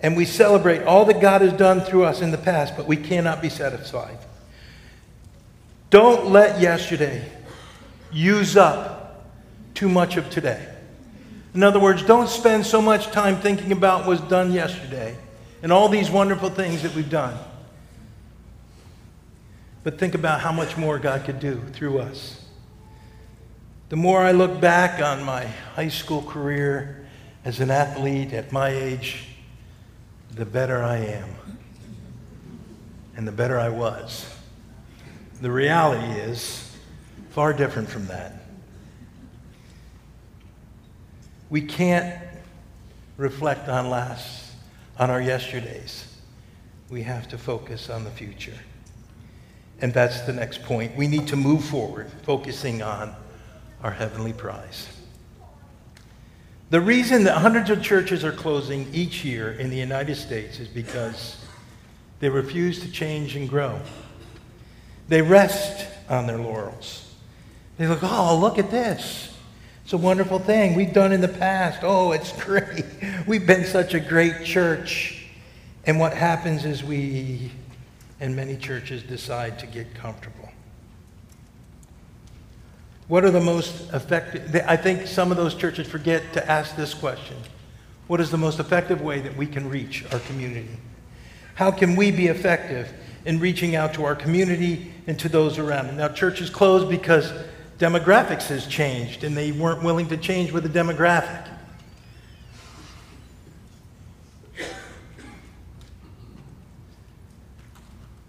And 0.00 0.16
we 0.16 0.24
celebrate 0.24 0.82
all 0.82 1.04
that 1.04 1.20
God 1.20 1.42
has 1.42 1.52
done 1.52 1.82
through 1.82 2.06
us 2.06 2.20
in 2.20 2.32
the 2.32 2.38
past, 2.38 2.76
but 2.76 2.88
we 2.88 2.96
cannot 2.96 3.40
be 3.40 3.50
satisfied. 3.50 4.18
Don't 5.90 6.32
let 6.32 6.60
yesterday 6.60 7.30
use 8.10 8.56
up 8.56 9.30
too 9.74 9.88
much 9.88 10.16
of 10.16 10.28
today. 10.28 10.72
In 11.56 11.62
other 11.62 11.80
words, 11.80 12.02
don't 12.02 12.28
spend 12.28 12.66
so 12.66 12.82
much 12.82 13.06
time 13.06 13.40
thinking 13.40 13.72
about 13.72 14.00
what 14.00 14.08
was 14.08 14.20
done 14.20 14.52
yesterday 14.52 15.16
and 15.62 15.72
all 15.72 15.88
these 15.88 16.10
wonderful 16.10 16.50
things 16.50 16.82
that 16.82 16.94
we've 16.94 17.08
done. 17.08 17.34
But 19.82 19.98
think 19.98 20.14
about 20.14 20.40
how 20.42 20.52
much 20.52 20.76
more 20.76 20.98
God 20.98 21.24
could 21.24 21.40
do 21.40 21.62
through 21.72 22.00
us. 22.00 22.44
The 23.88 23.96
more 23.96 24.20
I 24.20 24.32
look 24.32 24.60
back 24.60 25.00
on 25.00 25.24
my 25.24 25.46
high 25.46 25.88
school 25.88 26.20
career 26.20 27.06
as 27.42 27.58
an 27.60 27.70
athlete 27.70 28.34
at 28.34 28.52
my 28.52 28.68
age, 28.68 29.26
the 30.32 30.44
better 30.44 30.82
I 30.82 30.98
am 30.98 31.30
and 33.16 33.26
the 33.26 33.32
better 33.32 33.58
I 33.58 33.70
was. 33.70 34.30
The 35.40 35.50
reality 35.50 36.20
is 36.20 36.76
far 37.30 37.54
different 37.54 37.88
from 37.88 38.08
that. 38.08 38.35
We 41.48 41.62
can't 41.62 42.22
reflect 43.16 43.68
on 43.68 43.88
last, 43.88 44.52
on 44.98 45.10
our 45.10 45.20
yesterdays. 45.20 46.12
We 46.90 47.02
have 47.02 47.28
to 47.28 47.38
focus 47.38 47.90
on 47.90 48.04
the 48.04 48.10
future. 48.10 48.58
And 49.80 49.92
that's 49.92 50.22
the 50.22 50.32
next 50.32 50.62
point. 50.62 50.96
We 50.96 51.06
need 51.06 51.28
to 51.28 51.36
move 51.36 51.64
forward, 51.64 52.10
focusing 52.22 52.82
on 52.82 53.14
our 53.82 53.90
heavenly 53.90 54.32
prize. 54.32 54.88
The 56.70 56.80
reason 56.80 57.24
that 57.24 57.38
hundreds 57.38 57.70
of 57.70 57.82
churches 57.82 58.24
are 58.24 58.32
closing 58.32 58.88
each 58.92 59.24
year 59.24 59.52
in 59.52 59.70
the 59.70 59.76
United 59.76 60.16
States 60.16 60.58
is 60.58 60.66
because 60.66 61.36
they 62.18 62.28
refuse 62.28 62.80
to 62.80 62.90
change 62.90 63.36
and 63.36 63.48
grow. 63.48 63.80
They 65.08 65.22
rest 65.22 65.86
on 66.08 66.26
their 66.26 66.38
laurels. 66.38 67.14
They 67.78 67.86
look, 67.86 68.00
oh, 68.02 68.38
look 68.40 68.58
at 68.58 68.70
this. 68.70 69.35
It's 69.86 69.92
a 69.92 69.96
wonderful 69.96 70.40
thing 70.40 70.74
we've 70.74 70.92
done 70.92 71.12
in 71.12 71.20
the 71.20 71.28
past. 71.28 71.84
Oh, 71.84 72.10
it's 72.10 72.32
great. 72.44 72.84
We've 73.24 73.46
been 73.46 73.64
such 73.64 73.94
a 73.94 74.00
great 74.00 74.44
church. 74.44 75.28
And 75.84 76.00
what 76.00 76.12
happens 76.12 76.64
is 76.64 76.82
we, 76.82 77.52
and 78.18 78.34
many 78.34 78.56
churches, 78.56 79.04
decide 79.04 79.60
to 79.60 79.66
get 79.68 79.94
comfortable. 79.94 80.50
What 83.06 83.24
are 83.24 83.30
the 83.30 83.40
most 83.40 83.92
effective? 83.92 84.60
I 84.66 84.76
think 84.76 85.06
some 85.06 85.30
of 85.30 85.36
those 85.36 85.54
churches 85.54 85.86
forget 85.86 86.32
to 86.32 86.50
ask 86.50 86.74
this 86.74 86.92
question 86.92 87.36
What 88.08 88.20
is 88.20 88.32
the 88.32 88.38
most 88.38 88.58
effective 88.58 89.00
way 89.02 89.20
that 89.20 89.36
we 89.36 89.46
can 89.46 89.70
reach 89.70 90.04
our 90.12 90.18
community? 90.18 90.78
How 91.54 91.70
can 91.70 91.94
we 91.94 92.10
be 92.10 92.26
effective 92.26 92.92
in 93.24 93.38
reaching 93.38 93.76
out 93.76 93.94
to 93.94 94.04
our 94.04 94.16
community 94.16 94.92
and 95.06 95.16
to 95.20 95.28
those 95.28 95.58
around? 95.58 95.96
Now, 95.96 96.08
churches 96.08 96.50
close 96.50 96.84
because 96.84 97.32
demographics 97.78 98.44
has 98.48 98.66
changed 98.66 99.24
and 99.24 99.36
they 99.36 99.52
weren't 99.52 99.82
willing 99.82 100.08
to 100.08 100.16
change 100.16 100.52
with 100.52 100.62
the 100.62 100.78
demographic. 100.78 101.48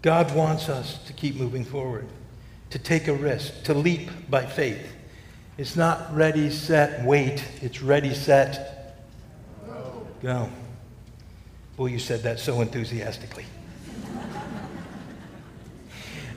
God 0.02 0.34
wants 0.34 0.68
us 0.68 1.02
to 1.06 1.12
keep 1.12 1.36
moving 1.36 1.64
forward 1.64 2.06
to 2.70 2.78
take 2.78 3.08
a 3.08 3.14
risk, 3.14 3.64
to 3.64 3.74
leap 3.74 4.10
by 4.28 4.44
faith. 4.44 4.94
It's 5.56 5.74
not 5.74 6.14
ready, 6.14 6.50
set, 6.50 7.04
wait. 7.04 7.44
It's 7.62 7.82
ready, 7.82 8.14
set, 8.14 9.04
go. 10.22 10.50
Boy, 11.76 11.86
you 11.86 11.98
said 11.98 12.22
that 12.22 12.38
so 12.38 12.60
enthusiastically. 12.60 13.46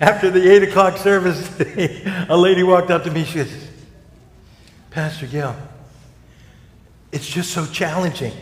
After 0.02 0.32
the 0.32 0.52
8 0.52 0.64
o'clock 0.64 0.98
service, 0.98 1.48
a 2.28 2.36
lady 2.36 2.64
walked 2.64 2.90
up 2.90 3.04
to 3.04 3.12
me. 3.12 3.24
She 3.24 3.36
goes, 3.36 3.68
Pastor 4.90 5.28
Gil, 5.28 5.56
it's 7.12 7.28
just 7.28 7.52
so 7.52 7.68
challenging. 7.68 8.34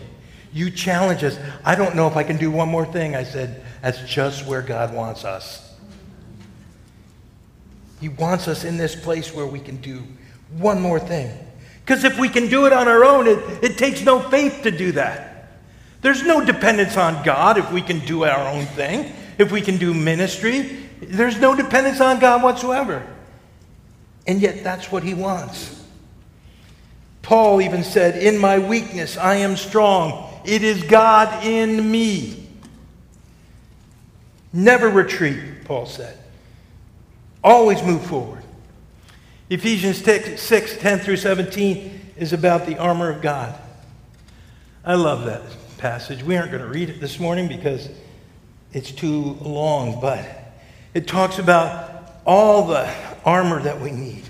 You 0.54 0.72
challenge 0.72 1.22
us. 1.25 1.38
I 1.66 1.75
don't 1.75 1.98
know 1.98 2.08
if 2.08 2.16
I 2.16 2.24
can 2.24 2.38
do 2.38 2.50
one 2.50 2.70
more 2.70 2.86
thing. 2.86 3.13
I 3.13 3.25
said, 3.25 3.62
That's 3.82 4.01
just 4.10 4.48
where 4.48 4.62
God 4.62 4.94
wants 4.94 5.25
us. 5.25 5.75
He 8.00 8.08
wants 8.08 8.48
us 8.48 8.63
in 8.63 8.78
this 8.78 8.96
place 8.96 9.36
where 9.36 9.46
we 9.46 9.60
can 9.60 9.78
do 9.82 10.01
one 10.58 10.80
more 10.80 11.00
thing. 11.00 11.38
Because 11.82 12.06
if 12.06 12.18
we 12.18 12.30
can 12.30 12.48
do 12.48 12.68
it 12.68 12.74
on 12.74 12.88
our 12.88 13.04
own, 13.04 13.28
it, 13.28 13.63
it 13.63 13.78
takes 13.78 14.01
no 14.01 14.22
faith 14.22 14.62
to 14.63 14.72
do 14.72 14.94
that. 14.94 15.50
There's 16.01 16.24
no 16.24 16.44
dependence 16.44 16.96
on 16.96 17.22
God 17.25 17.58
if 17.58 17.70
we 17.70 17.82
can 17.82 18.00
do 18.06 18.24
our 18.24 18.48
own 18.48 18.66
thing, 18.68 19.12
if 19.38 19.51
we 19.51 19.60
can 19.60 19.75
do 19.75 19.94
ministry. 19.94 20.88
There's 21.01 21.39
no 21.39 21.56
dependence 21.56 22.01
on 22.01 22.20
God 22.20 22.44
whatsoever. 22.44 23.06
And 24.27 24.41
yet, 24.41 24.63
that's 24.63 24.91
what 24.91 25.03
He 25.03 25.13
wants. 25.13 25.84
Paul 27.22 27.62
even 27.62 27.84
said, 27.84 28.22
In 28.22 28.38
my 28.38 28.60
weakness, 28.60 29.18
I 29.18 29.36
am 29.36 29.56
strong. 29.56 30.34
It 30.46 30.63
is 30.63 30.84
God 30.84 31.46
in 31.46 31.89
me. 31.89 32.48
Never 34.51 34.89
retreat, 34.89 35.65
Paul 35.65 35.86
said. 35.86 36.18
Always 37.44 37.84
move 37.84 38.03
forward. 38.03 38.44
Ephesians 39.50 40.03
6, 40.03 40.77
10 40.77 41.00
through 41.00 41.18
17 41.18 42.13
is 42.18 42.34
about 42.34 42.65
the 42.65 42.77
armor 42.77 43.10
of 43.10 43.22
God. 43.22 43.60
I 44.84 44.96
love 44.96 45.25
that 45.25 45.41
passage. 45.77 46.24
We 46.24 46.36
aren't 46.36 46.51
going 46.51 46.63
to 46.63 46.70
read 46.70 46.89
it 46.89 47.00
this 47.00 47.20
morning 47.20 47.48
because 47.48 47.89
it's 48.74 48.91
too 48.91 49.38
long, 49.41 50.00
but 50.01 50.49
it 51.00 51.08
talks 51.08 51.39
about 51.39 52.12
all 52.25 52.68
the 52.68 52.94
armor 53.24 53.62
that 53.62 53.79
we 53.79 53.89
need 53.89 54.22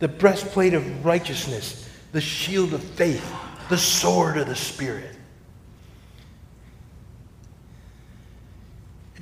the 0.00 0.08
breastplate 0.08 0.74
of 0.74 1.04
righteousness, 1.04 1.88
the 2.10 2.20
shield 2.20 2.74
of 2.74 2.82
faith, 2.82 3.24
the 3.68 3.78
sword 3.78 4.36
of 4.36 4.48
the 4.48 4.56
Spirit. 4.56 5.14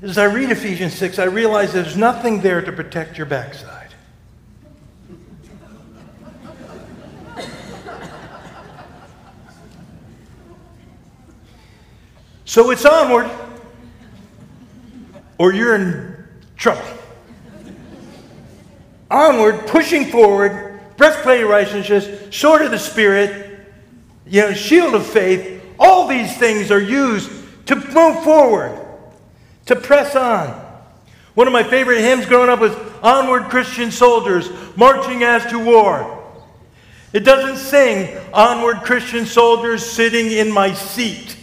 As 0.00 0.16
I 0.16 0.25
read 0.25 0.49
Ephesians 0.49 0.94
6, 0.94 1.18
I 1.18 1.25
realize 1.25 1.75
there's 1.75 1.99
nothing 1.99 2.40
there 2.40 2.62
to 2.62 2.72
protect 2.72 3.18
your 3.18 3.26
backside. 3.26 3.92
So 12.46 12.70
it's 12.70 12.87
onward, 12.87 13.30
or 15.37 15.52
you're 15.52 15.75
in 15.75 16.10
trouble. 16.61 16.87
Onward, 19.11 19.67
pushing 19.67 20.05
forward, 20.05 20.79
breastplate 20.97 21.43
of 21.43 21.49
righteousness, 21.49 22.33
sword 22.37 22.62
of 22.62 22.71
the 22.71 22.79
Spirit, 22.79 23.59
you 24.26 24.43
know, 24.43 24.52
shield 24.52 24.95
of 24.95 25.05
faith. 25.05 25.61
All 25.79 26.07
these 26.07 26.37
things 26.37 26.71
are 26.71 26.81
used 26.81 27.29
to 27.67 27.75
move 27.75 28.23
forward 28.23 28.79
to 29.67 29.75
press 29.75 30.14
on. 30.14 30.49
One 31.35 31.47
of 31.47 31.52
my 31.52 31.62
favorite 31.62 32.02
hymns 32.02 32.26
growing 32.26 32.50
up 32.50 32.61
was 32.61 32.76
Onward 33.02 33.45
Christian 33.45 33.90
Soldiers, 33.90 34.50
Marching 34.76 35.25
as 35.25 35.47
to 35.47 35.59
War. 35.59 36.19
It 37.12 37.21
doesn't 37.21 37.57
sing, 37.57 38.17
Onward 38.35 38.83
Christian 38.83 39.25
soldiers 39.26 39.85
sitting 39.85 40.31
in 40.31 40.52
my 40.52 40.75
seat. 40.75 41.37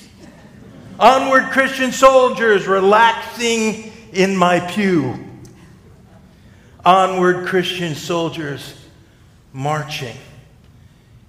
Onward 1.00 1.46
Christian 1.46 1.92
soldiers 1.92 2.68
relaxing 2.68 3.92
in 4.14 4.36
my 4.36 4.60
pew. 4.60 5.16
Onward 6.86 7.48
Christian 7.48 7.96
soldiers 7.96 8.74
marching. 9.54 10.16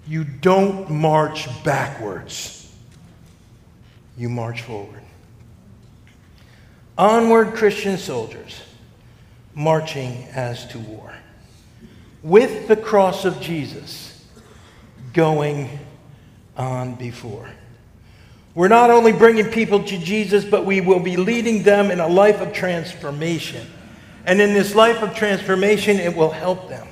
You 0.06 0.25
don't 0.25 0.90
march 0.90 1.49
backwards, 1.64 2.73
you 4.16 4.28
march 4.28 4.62
forward. 4.62 5.02
Onward 6.97 7.54
Christian 7.54 7.99
soldiers 7.99 8.61
marching 9.54 10.25
as 10.32 10.66
to 10.68 10.78
war 10.78 11.12
with 12.23 12.68
the 12.68 12.76
cross 12.76 13.25
of 13.25 13.40
Jesus 13.40 14.25
going 15.12 15.78
on 16.56 16.94
before. 16.94 17.49
We're 18.58 18.66
not 18.66 18.90
only 18.90 19.12
bringing 19.12 19.52
people 19.52 19.84
to 19.84 19.98
Jesus, 19.98 20.44
but 20.44 20.66
we 20.66 20.80
will 20.80 20.98
be 20.98 21.16
leading 21.16 21.62
them 21.62 21.92
in 21.92 22.00
a 22.00 22.08
life 22.08 22.40
of 22.40 22.52
transformation. 22.52 23.64
And 24.26 24.40
in 24.40 24.52
this 24.52 24.74
life 24.74 25.00
of 25.00 25.14
transformation, 25.14 25.98
it 25.98 26.16
will 26.16 26.32
help 26.32 26.68
them. 26.68 26.88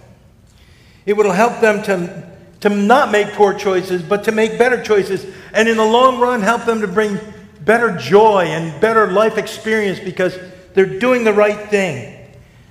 It 1.07 1.15
will 1.15 1.33
help 1.33 1.61
them 1.61 1.83
to, 1.83 2.31
to 2.61 2.69
not 2.69 3.11
make 3.11 3.33
poor 3.33 3.53
choices, 3.53 4.01
but 4.01 4.23
to 4.23 4.31
make 4.31 4.61
better 4.61 4.81
choices. 4.81 5.27
And 5.53 5.69
in 5.69 5.77
the 5.77 5.85
long 5.85 6.21
run, 6.21 6.41
help 6.41 6.67
them 6.67 6.83
to 6.83 6.87
bring 6.87 7.19
better 7.65 7.97
joy 7.97 8.45
and 8.45 8.81
better 8.81 9.11
life 9.11 9.37
experience 9.37 9.99
because 9.99 10.39
they're 10.75 11.01
doing 11.01 11.25
the 11.25 11.33
right 11.33 11.69
thing 11.69 12.17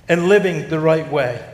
and 0.08 0.26
living 0.26 0.70
the 0.70 0.80
right 0.80 1.12
way. 1.12 1.46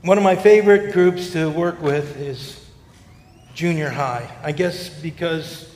One 0.00 0.16
of 0.16 0.24
my 0.24 0.36
favorite 0.36 0.94
groups 0.94 1.32
to 1.32 1.50
work 1.50 1.82
with 1.82 2.18
is 2.18 2.55
junior 3.56 3.88
high. 3.88 4.30
I 4.42 4.52
guess 4.52 4.90
because 4.90 5.74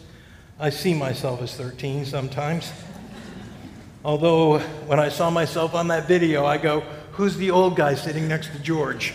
I 0.58 0.68
see 0.68 0.92
myself 0.92 1.40
as 1.40 1.56
13 1.56 2.04
sometimes. 2.04 2.70
Although, 4.04 4.58
when 4.86 5.00
I 5.00 5.08
saw 5.08 5.30
myself 5.30 5.74
on 5.74 5.88
that 5.88 6.06
video, 6.06 6.44
I 6.44 6.58
go, 6.58 6.84
Who's 7.12 7.36
the 7.36 7.50
old 7.50 7.76
guy 7.76 7.94
sitting 7.94 8.28
next 8.28 8.52
to 8.52 8.58
George? 8.60 9.14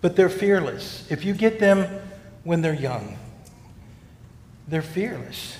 but 0.00 0.16
they're 0.16 0.30
fearless. 0.30 1.06
If 1.10 1.24
you 1.24 1.34
get 1.34 1.58
them 1.58 1.86
when 2.44 2.62
they're 2.62 2.72
young, 2.72 3.18
they're 4.66 4.80
fearless. 4.80 5.58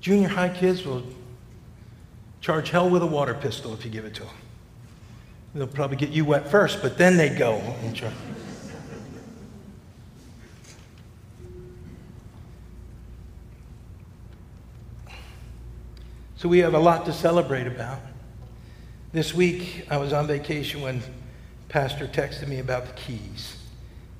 Junior 0.00 0.28
high 0.28 0.50
kids 0.50 0.84
will 0.84 1.04
charge 2.40 2.70
hell 2.70 2.90
with 2.90 3.02
a 3.02 3.06
water 3.06 3.34
pistol 3.34 3.72
if 3.72 3.84
you 3.84 3.90
give 3.90 4.04
it 4.04 4.14
to 4.14 4.24
them. 4.24 4.43
They'll 5.54 5.68
probably 5.68 5.96
get 5.96 6.10
you 6.10 6.24
wet 6.24 6.50
first, 6.50 6.82
but 6.82 6.98
then 6.98 7.16
they 7.16 7.28
go. 7.28 7.62
So 16.36 16.48
we 16.48 16.58
have 16.58 16.74
a 16.74 16.78
lot 16.78 17.06
to 17.06 17.12
celebrate 17.12 17.66
about. 17.66 18.00
This 19.12 19.32
week, 19.32 19.86
I 19.88 19.96
was 19.96 20.12
on 20.12 20.26
vacation 20.26 20.82
when 20.82 21.00
Pastor 21.68 22.08
texted 22.08 22.48
me 22.48 22.58
about 22.58 22.86
the 22.86 22.92
keys, 22.92 23.56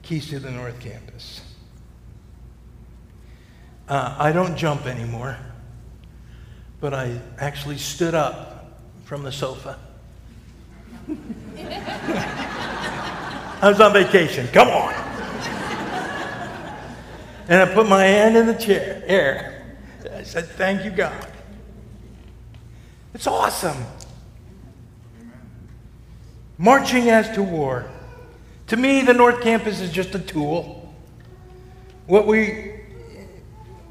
keys 0.02 0.28
to 0.30 0.38
the 0.38 0.50
North 0.50 0.78
Campus. 0.78 1.40
Uh, 3.88 4.16
I 4.18 4.32
don't 4.32 4.56
jump 4.56 4.86
anymore, 4.86 5.36
but 6.80 6.94
I 6.94 7.20
actually 7.38 7.76
stood 7.76 8.14
up 8.14 8.80
from 9.04 9.24
the 9.24 9.32
sofa. 9.32 9.78
I 13.62 13.68
was 13.68 13.80
on 13.80 13.92
vacation. 13.92 14.48
Come 14.48 14.68
on. 14.68 14.92
And 17.48 17.62
I 17.62 17.72
put 17.72 17.88
my 17.88 18.04
hand 18.04 18.36
in 18.36 18.46
the 18.46 18.54
chair, 18.54 19.02
air. 19.06 19.76
I 20.12 20.22
said, 20.22 20.46
Thank 20.46 20.84
you, 20.84 20.90
God. 20.90 21.28
It's 23.12 23.26
awesome. 23.26 23.76
Marching 26.58 27.10
as 27.10 27.30
to 27.34 27.42
war. 27.42 27.90
To 28.68 28.76
me, 28.76 29.02
the 29.02 29.14
North 29.14 29.42
Campus 29.42 29.80
is 29.80 29.90
just 29.90 30.14
a 30.14 30.18
tool. 30.18 30.92
What 32.06 32.26
we 32.26 32.72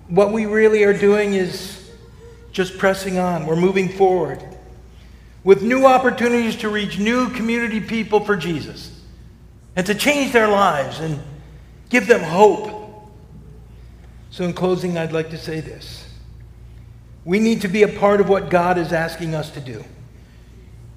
what 0.09 0.31
we 0.33 0.45
really 0.45 0.83
are 0.83 0.97
doing 0.97 1.33
is 1.33 1.91
just 2.51 2.77
pressing 2.77 3.17
on. 3.17 3.45
We're 3.45 3.55
moving 3.55 3.89
forward 3.89 4.52
with 5.43 5.61
new 5.61 5.85
opportunities 5.85 6.55
to 6.57 6.69
reach 6.69 6.99
new 6.99 7.29
community 7.31 7.79
people 7.79 8.19
for 8.19 8.35
Jesus 8.35 9.01
and 9.75 9.85
to 9.85 9.95
change 9.95 10.31
their 10.31 10.47
lives 10.47 10.99
and 10.99 11.19
give 11.89 12.07
them 12.07 12.21
hope. 12.21 13.09
So, 14.29 14.43
in 14.45 14.53
closing, 14.53 14.97
I'd 14.97 15.11
like 15.11 15.29
to 15.31 15.37
say 15.37 15.59
this 15.59 16.07
we 17.25 17.39
need 17.39 17.61
to 17.61 17.67
be 17.67 17.83
a 17.83 17.87
part 17.87 18.19
of 18.19 18.29
what 18.29 18.49
God 18.49 18.77
is 18.77 18.91
asking 18.91 19.35
us 19.35 19.51
to 19.51 19.59
do. 19.59 19.83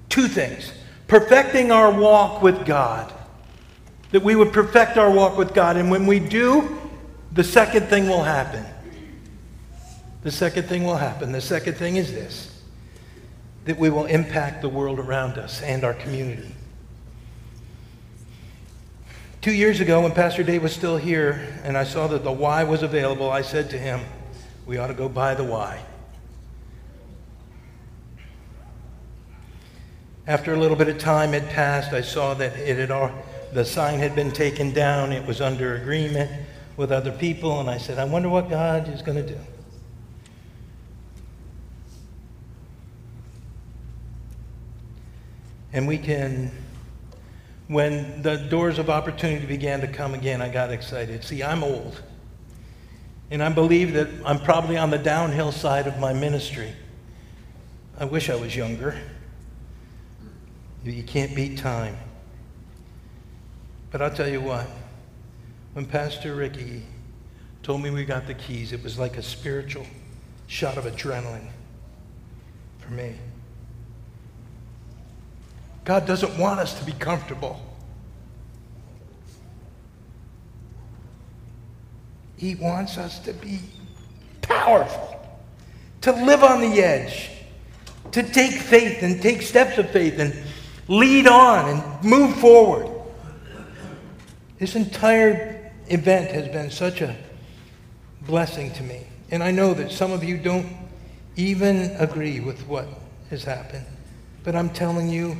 Two 0.09 0.27
things 0.27 0.71
perfecting 1.07 1.71
our 1.71 1.91
walk 1.91 2.41
with 2.41 2.65
God, 2.65 3.13
that 4.11 4.23
we 4.23 4.35
would 4.35 4.51
perfect 4.51 4.97
our 4.97 5.09
walk 5.09 5.37
with 5.37 5.53
God. 5.53 5.77
And 5.77 5.89
when 5.89 6.05
we 6.05 6.19
do, 6.19 6.79
the 7.31 7.43
second 7.43 7.87
thing 7.87 8.09
will 8.09 8.23
happen 8.23 8.65
the 10.27 10.31
second 10.31 10.63
thing 10.63 10.83
will 10.83 10.97
happen. 10.97 11.31
The 11.31 11.39
second 11.39 11.75
thing 11.75 11.95
is 11.95 12.11
this 12.11 12.56
that 13.67 13.77
we 13.77 13.89
will 13.89 14.05
impact 14.05 14.61
the 14.61 14.69
world 14.69 14.97
around 14.97 15.37
us 15.37 15.61
and 15.61 15.83
our 15.83 15.93
community. 15.93 16.55
Two 19.41 19.51
years 19.51 19.81
ago, 19.81 20.01
when 20.01 20.13
Pastor 20.13 20.41
Dave 20.41 20.63
was 20.63 20.73
still 20.73 20.95
here 20.95 21.53
and 21.63 21.77
I 21.77 21.83
saw 21.83 22.07
that 22.07 22.23
the 22.23 22.31
Y 22.31 22.63
was 22.63 22.81
available, 22.81 23.29
I 23.29 23.41
said 23.41 23.69
to 23.71 23.77
him, 23.77 23.99
We 24.65 24.77
ought 24.77 24.87
to 24.87 24.93
go 24.93 25.09
buy 25.09 25.35
the 25.35 25.43
Y. 25.43 25.83
After 30.25 30.53
a 30.53 30.57
little 30.57 30.77
bit 30.77 30.87
of 30.87 30.97
time 30.97 31.33
had 31.33 31.49
passed, 31.49 31.91
I 31.91 32.01
saw 32.01 32.33
that 32.35 32.57
it 32.57 32.77
had 32.77 32.89
all, 32.89 33.11
the 33.51 33.65
sign 33.65 33.99
had 33.99 34.15
been 34.15 34.31
taken 34.31 34.73
down. 34.73 35.11
It 35.11 35.25
was 35.25 35.41
under 35.41 35.75
agreement 35.75 36.31
with 36.77 36.91
other 36.91 37.11
people, 37.11 37.59
and 37.59 37.69
I 37.69 37.77
said, 37.77 37.99
I 37.99 38.05
wonder 38.05 38.29
what 38.29 38.49
God 38.49 38.87
is 38.87 39.01
going 39.01 39.17
to 39.17 39.33
do. 39.33 39.39
And 45.77 45.87
we 45.87 45.99
can, 45.99 46.49
when 47.67 48.23
the 48.23 48.35
doors 48.35 48.79
of 48.79 48.89
opportunity 48.89 49.45
began 49.45 49.79
to 49.81 49.87
come 49.87 50.15
again, 50.15 50.41
I 50.41 50.49
got 50.49 50.71
excited. 50.71 51.23
See, 51.23 51.43
I'm 51.43 51.63
old. 51.63 52.01
And 53.29 53.43
I 53.43 53.49
believe 53.49 53.93
that 53.93 54.07
I'm 54.25 54.39
probably 54.39 54.75
on 54.75 54.89
the 54.89 54.97
downhill 54.97 55.51
side 55.51 55.85
of 55.85 55.99
my 55.99 56.13
ministry. 56.13 56.73
I 57.99 58.05
wish 58.05 58.31
I 58.31 58.35
was 58.35 58.55
younger. 58.55 58.99
You 60.83 61.03
can't 61.03 61.35
beat 61.35 61.59
time. 61.59 61.95
But 63.91 64.01
I'll 64.01 64.09
tell 64.09 64.27
you 64.27 64.41
what, 64.41 64.65
when 65.73 65.85
Pastor 65.85 66.33
Ricky 66.33 66.81
told 67.61 67.83
me 67.83 67.91
we 67.91 68.03
got 68.03 68.25
the 68.25 68.33
keys, 68.33 68.73
it 68.73 68.81
was 68.81 68.97
like 68.97 69.17
a 69.17 69.21
spiritual 69.21 69.85
shot 70.47 70.79
of 70.79 70.85
adrenaline 70.85 71.49
for 72.79 72.93
me. 72.93 73.13
God 75.87 76.05
doesn't 76.05 76.37
want 76.37 76.59
us 76.59 76.77
to 76.79 76.85
be 76.85 76.91
comfortable. 76.91 77.57
He 82.35 82.55
wants 82.55 82.97
us 82.97 83.19
to 83.19 83.31
be 83.31 83.61
powerful, 84.41 85.17
to 86.01 86.11
live 86.11 86.43
on 86.43 86.59
the 86.59 86.83
edge, 86.83 87.29
to 88.11 88.21
take 88.21 88.51
faith 88.51 89.01
and 89.01 89.21
take 89.21 89.41
steps 89.41 89.77
of 89.77 89.89
faith 89.89 90.19
and 90.19 90.35
lead 90.89 91.25
on 91.25 91.69
and 91.69 92.03
move 92.03 92.35
forward. 92.35 92.89
This 94.59 94.75
entire 94.75 95.71
event 95.87 96.31
has 96.31 96.49
been 96.49 96.69
such 96.69 96.99
a 96.99 97.15
blessing 98.23 98.73
to 98.73 98.83
me. 98.83 99.07
And 99.31 99.41
I 99.41 99.51
know 99.51 99.73
that 99.73 99.93
some 99.93 100.11
of 100.11 100.21
you 100.21 100.37
don't 100.37 100.67
even 101.37 101.95
agree 101.97 102.41
with 102.41 102.67
what 102.67 102.89
has 103.29 103.45
happened. 103.45 103.85
But 104.43 104.53
I'm 104.53 104.69
telling 104.71 105.07
you, 105.07 105.37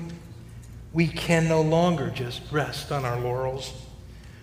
we 0.94 1.08
can 1.08 1.48
no 1.48 1.62
longer 1.62 2.10
just 2.10 2.42
rest 2.52 2.92
on 2.92 3.06
our 3.06 3.20
laurels. 3.20 3.74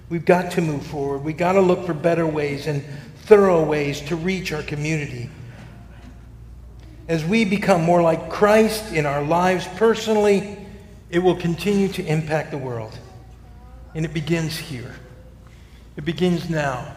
We've 0.08 0.24
got 0.24 0.52
to 0.52 0.60
move 0.60 0.86
forward. 0.86 1.24
We've 1.24 1.36
got 1.36 1.52
to 1.52 1.60
look 1.60 1.86
for 1.86 1.94
better 1.94 2.26
ways 2.26 2.66
and 2.66 2.84
thorough 3.22 3.64
ways 3.64 4.00
to 4.02 4.16
reach 4.16 4.52
our 4.52 4.62
community. 4.62 5.30
As 7.08 7.24
we 7.24 7.44
become 7.44 7.82
more 7.82 8.02
like 8.02 8.30
Christ 8.30 8.92
in 8.92 9.06
our 9.06 9.22
lives 9.22 9.66
personally, 9.76 10.58
it 11.10 11.18
will 11.18 11.36
continue 11.36 11.88
to 11.88 12.04
impact 12.04 12.50
the 12.50 12.58
world. 12.58 12.98
And 13.94 14.04
it 14.04 14.12
begins 14.12 14.56
here. 14.56 14.94
It 15.96 16.04
begins 16.04 16.50
now 16.50 16.94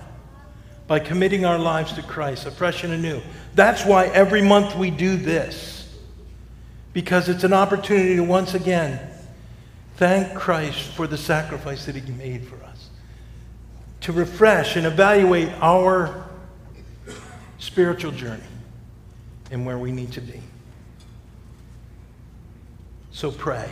by 0.88 1.00
committing 1.00 1.46
our 1.46 1.60
lives 1.60 1.94
to 1.94 2.02
Christ 2.02 2.46
afresh 2.46 2.84
and 2.84 2.94
anew. 2.94 3.22
That's 3.56 3.86
why 3.86 4.08
every 4.08 4.42
month 4.42 4.76
we 4.76 4.92
do 4.92 5.18
this. 5.18 5.74
because 6.98 7.30
it's 7.30 7.44
an 7.44 7.54
opportunity 7.54 8.16
to 8.16 8.24
once 8.24 8.56
again 8.56 9.00
thank 9.98 10.34
Christ 10.34 10.92
for 10.94 11.08
the 11.08 11.18
sacrifice 11.18 11.86
that 11.86 11.96
he 11.96 12.12
made 12.14 12.48
for 12.48 12.64
us, 12.64 12.90
to 14.02 14.12
refresh 14.12 14.76
and 14.76 14.86
evaluate 14.86 15.50
our 15.62 16.26
spiritual 17.58 18.12
journey 18.12 18.42
and 19.52 19.66
where 19.66 19.78
we 19.78 19.92
need 19.92 20.12
to 20.14 20.22
be. 20.22 20.42
So 23.12 23.32
pray. 23.32 23.70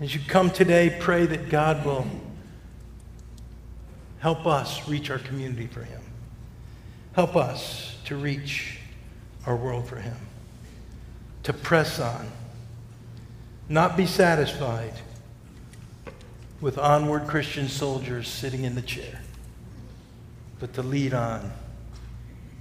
As 0.00 0.12
you 0.12 0.20
come 0.26 0.50
today, 0.50 0.96
pray 0.98 1.26
that 1.26 1.48
God 1.48 1.84
will 1.86 2.04
help 4.18 4.46
us 4.46 4.88
reach 4.88 5.10
our 5.10 5.18
community 5.18 5.68
for 5.68 5.84
Him. 5.84 6.00
Help 7.12 7.36
us 7.36 7.96
to 8.06 8.16
reach 8.16 8.78
our 9.46 9.54
world 9.54 9.86
for 9.86 9.96
Him. 9.96 10.16
To 11.44 11.52
press 11.52 12.00
on. 12.00 12.26
Not 13.72 13.96
be 13.96 14.04
satisfied 14.04 14.92
with 16.60 16.76
onward 16.76 17.26
Christian 17.26 17.68
soldiers 17.68 18.28
sitting 18.28 18.64
in 18.64 18.74
the 18.74 18.82
chair, 18.82 19.22
but 20.60 20.74
to 20.74 20.82
lead 20.82 21.14
on 21.14 21.50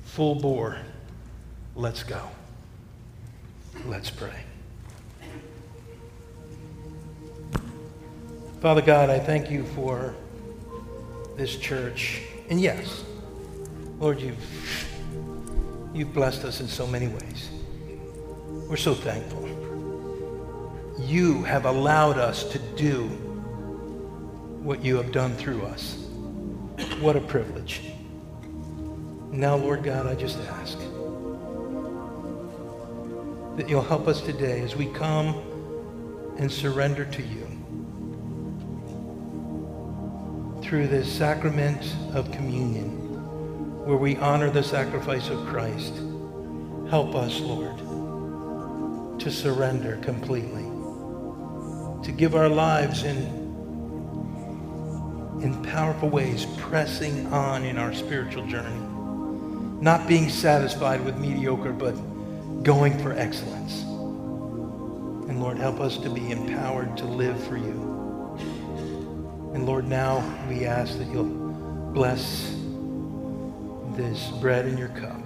full 0.06 0.36
bore. 0.36 0.78
Let's 1.76 2.04
go. 2.04 2.21
Let's 3.88 4.10
pray. 4.10 4.39
Father 8.62 8.82
God, 8.82 9.10
I 9.10 9.19
thank 9.19 9.52
you 9.52 9.65
for 9.65 10.15
this 11.36 11.58
church. 11.58 12.21
And 12.50 12.62
yes, 12.62 13.04
Lord, 14.00 14.21
you've, 14.21 14.88
you've 15.93 16.13
blessed 16.13 16.45
us 16.45 16.62
in 16.62 16.69
so 16.69 16.88
many 16.88 17.10
ways. 17.10 17.50
We're 18.69 18.78
so 18.78 18.93
thankful. 18.93 19.61
You 20.99 21.43
have 21.43 21.65
allowed 21.65 22.17
us 22.17 22.43
to 22.51 22.60
do 22.60 23.08
what 24.63 24.84
you 24.84 24.97
have 24.97 25.12
done 25.12 25.36
through 25.36 25.63
us. 25.63 25.95
What 26.99 27.15
a 27.15 27.21
privilege. 27.21 27.82
Now, 29.32 29.56
Lord 29.56 29.84
God, 29.84 30.08
I 30.08 30.15
just 30.15 30.38
ask 30.39 30.77
that 33.58 33.69
you'll 33.69 33.82
help 33.82 34.08
us 34.08 34.21
today 34.21 34.62
as 34.62 34.75
we 34.75 34.88
come 34.88 35.41
and 36.38 36.51
surrender 36.51 37.06
to 37.06 37.21
you. 37.21 37.51
through 40.71 40.88
this 40.88 41.12
sacrament 41.12 41.97
of 42.13 42.32
communion, 42.32 42.88
where 43.86 43.97
we 43.97 44.15
honor 44.15 44.49
the 44.49 44.63
sacrifice 44.63 45.27
of 45.27 45.45
Christ. 45.47 45.95
Help 46.89 47.13
us, 47.13 47.41
Lord, 47.41 47.77
to 49.19 49.30
surrender 49.30 49.97
completely, 49.97 50.63
to 52.04 52.12
give 52.12 52.36
our 52.36 52.50
lives 52.50 53.04
in, 53.04 53.18
in 55.42 55.62
powerful 55.64 56.10
ways, 56.10 56.46
pressing 56.58 57.28
on 57.28 57.64
in 57.64 57.78
our 57.78 57.94
spiritual 57.94 58.46
journey, 58.48 58.80
not 59.82 60.08
being 60.08 60.30
satisfied 60.30 61.04
with 61.06 61.18
mediocre, 61.18 61.72
but 61.72 61.94
going 62.64 62.98
for 63.00 63.14
excellence. 63.14 63.82
And 65.30 65.42
Lord, 65.42 65.58
help 65.58 65.80
us 65.80 65.98
to 66.00 66.10
be 66.10 66.32
empowered 66.32 66.98
to 66.98 67.06
live 67.06 67.42
for 67.48 67.58
you. 67.58 67.92
And 69.54 69.66
Lord, 69.66 69.88
now 69.88 70.24
we 70.50 70.66
ask 70.66 70.98
that 70.98 71.08
you'll 71.08 71.24
bless 71.94 72.56
this 73.96 74.30
bread 74.40 74.66
in 74.66 74.78
your 74.78 74.90
cup. 74.90 75.20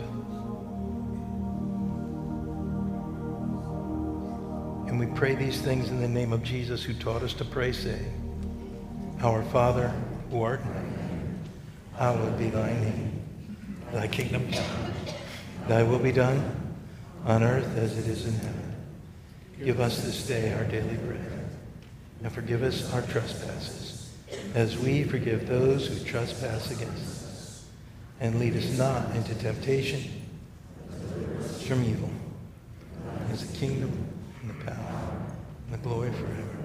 And 4.95 5.09
we 5.09 5.13
pray 5.13 5.35
these 5.35 5.59
things 5.59 5.89
in 5.89 5.99
the 5.99 6.07
name 6.07 6.31
of 6.31 6.41
Jesus 6.41 6.81
who 6.81 6.93
taught 6.93 7.21
us 7.21 7.33
to 7.33 7.43
pray, 7.43 7.73
saying, 7.73 9.17
Our 9.21 9.43
Father, 9.43 9.93
who 10.31 10.41
art 10.41 10.61
in 10.61 10.67
heaven, 10.67 11.39
hallowed 11.97 12.39
be 12.39 12.47
thy 12.49 12.71
name. 12.71 13.21
Thy 13.91 14.07
kingdom 14.07 14.49
come. 14.49 14.93
Thy 15.67 15.83
will 15.83 15.99
be 15.99 16.13
done 16.13 16.73
on 17.25 17.43
earth 17.43 17.77
as 17.77 17.97
it 17.97 18.07
is 18.07 18.25
in 18.25 18.35
heaven. 18.35 18.75
Give 19.61 19.81
us 19.81 20.01
this 20.01 20.25
day 20.25 20.53
our 20.53 20.63
daily 20.63 20.95
bread, 20.95 21.49
and 22.23 22.31
forgive 22.31 22.63
us 22.63 22.93
our 22.93 23.01
trespasses 23.01 24.13
as 24.53 24.77
we 24.77 25.03
forgive 25.03 25.45
those 25.45 25.87
who 25.87 26.05
trespass 26.05 26.71
against 26.71 27.25
us. 27.25 27.65
And 28.21 28.39
lead 28.39 28.55
us 28.55 28.77
not 28.77 29.13
into 29.13 29.35
temptation, 29.35 30.03
from 31.67 31.83
evil. 31.83 32.09
Is 33.33 33.45
the 33.45 33.57
kingdom 33.57 33.91
and 34.47 34.61
the 34.61 34.65
power 34.65 34.85
and 35.64 35.64
glory 35.77 36.11
forever. 36.11 36.64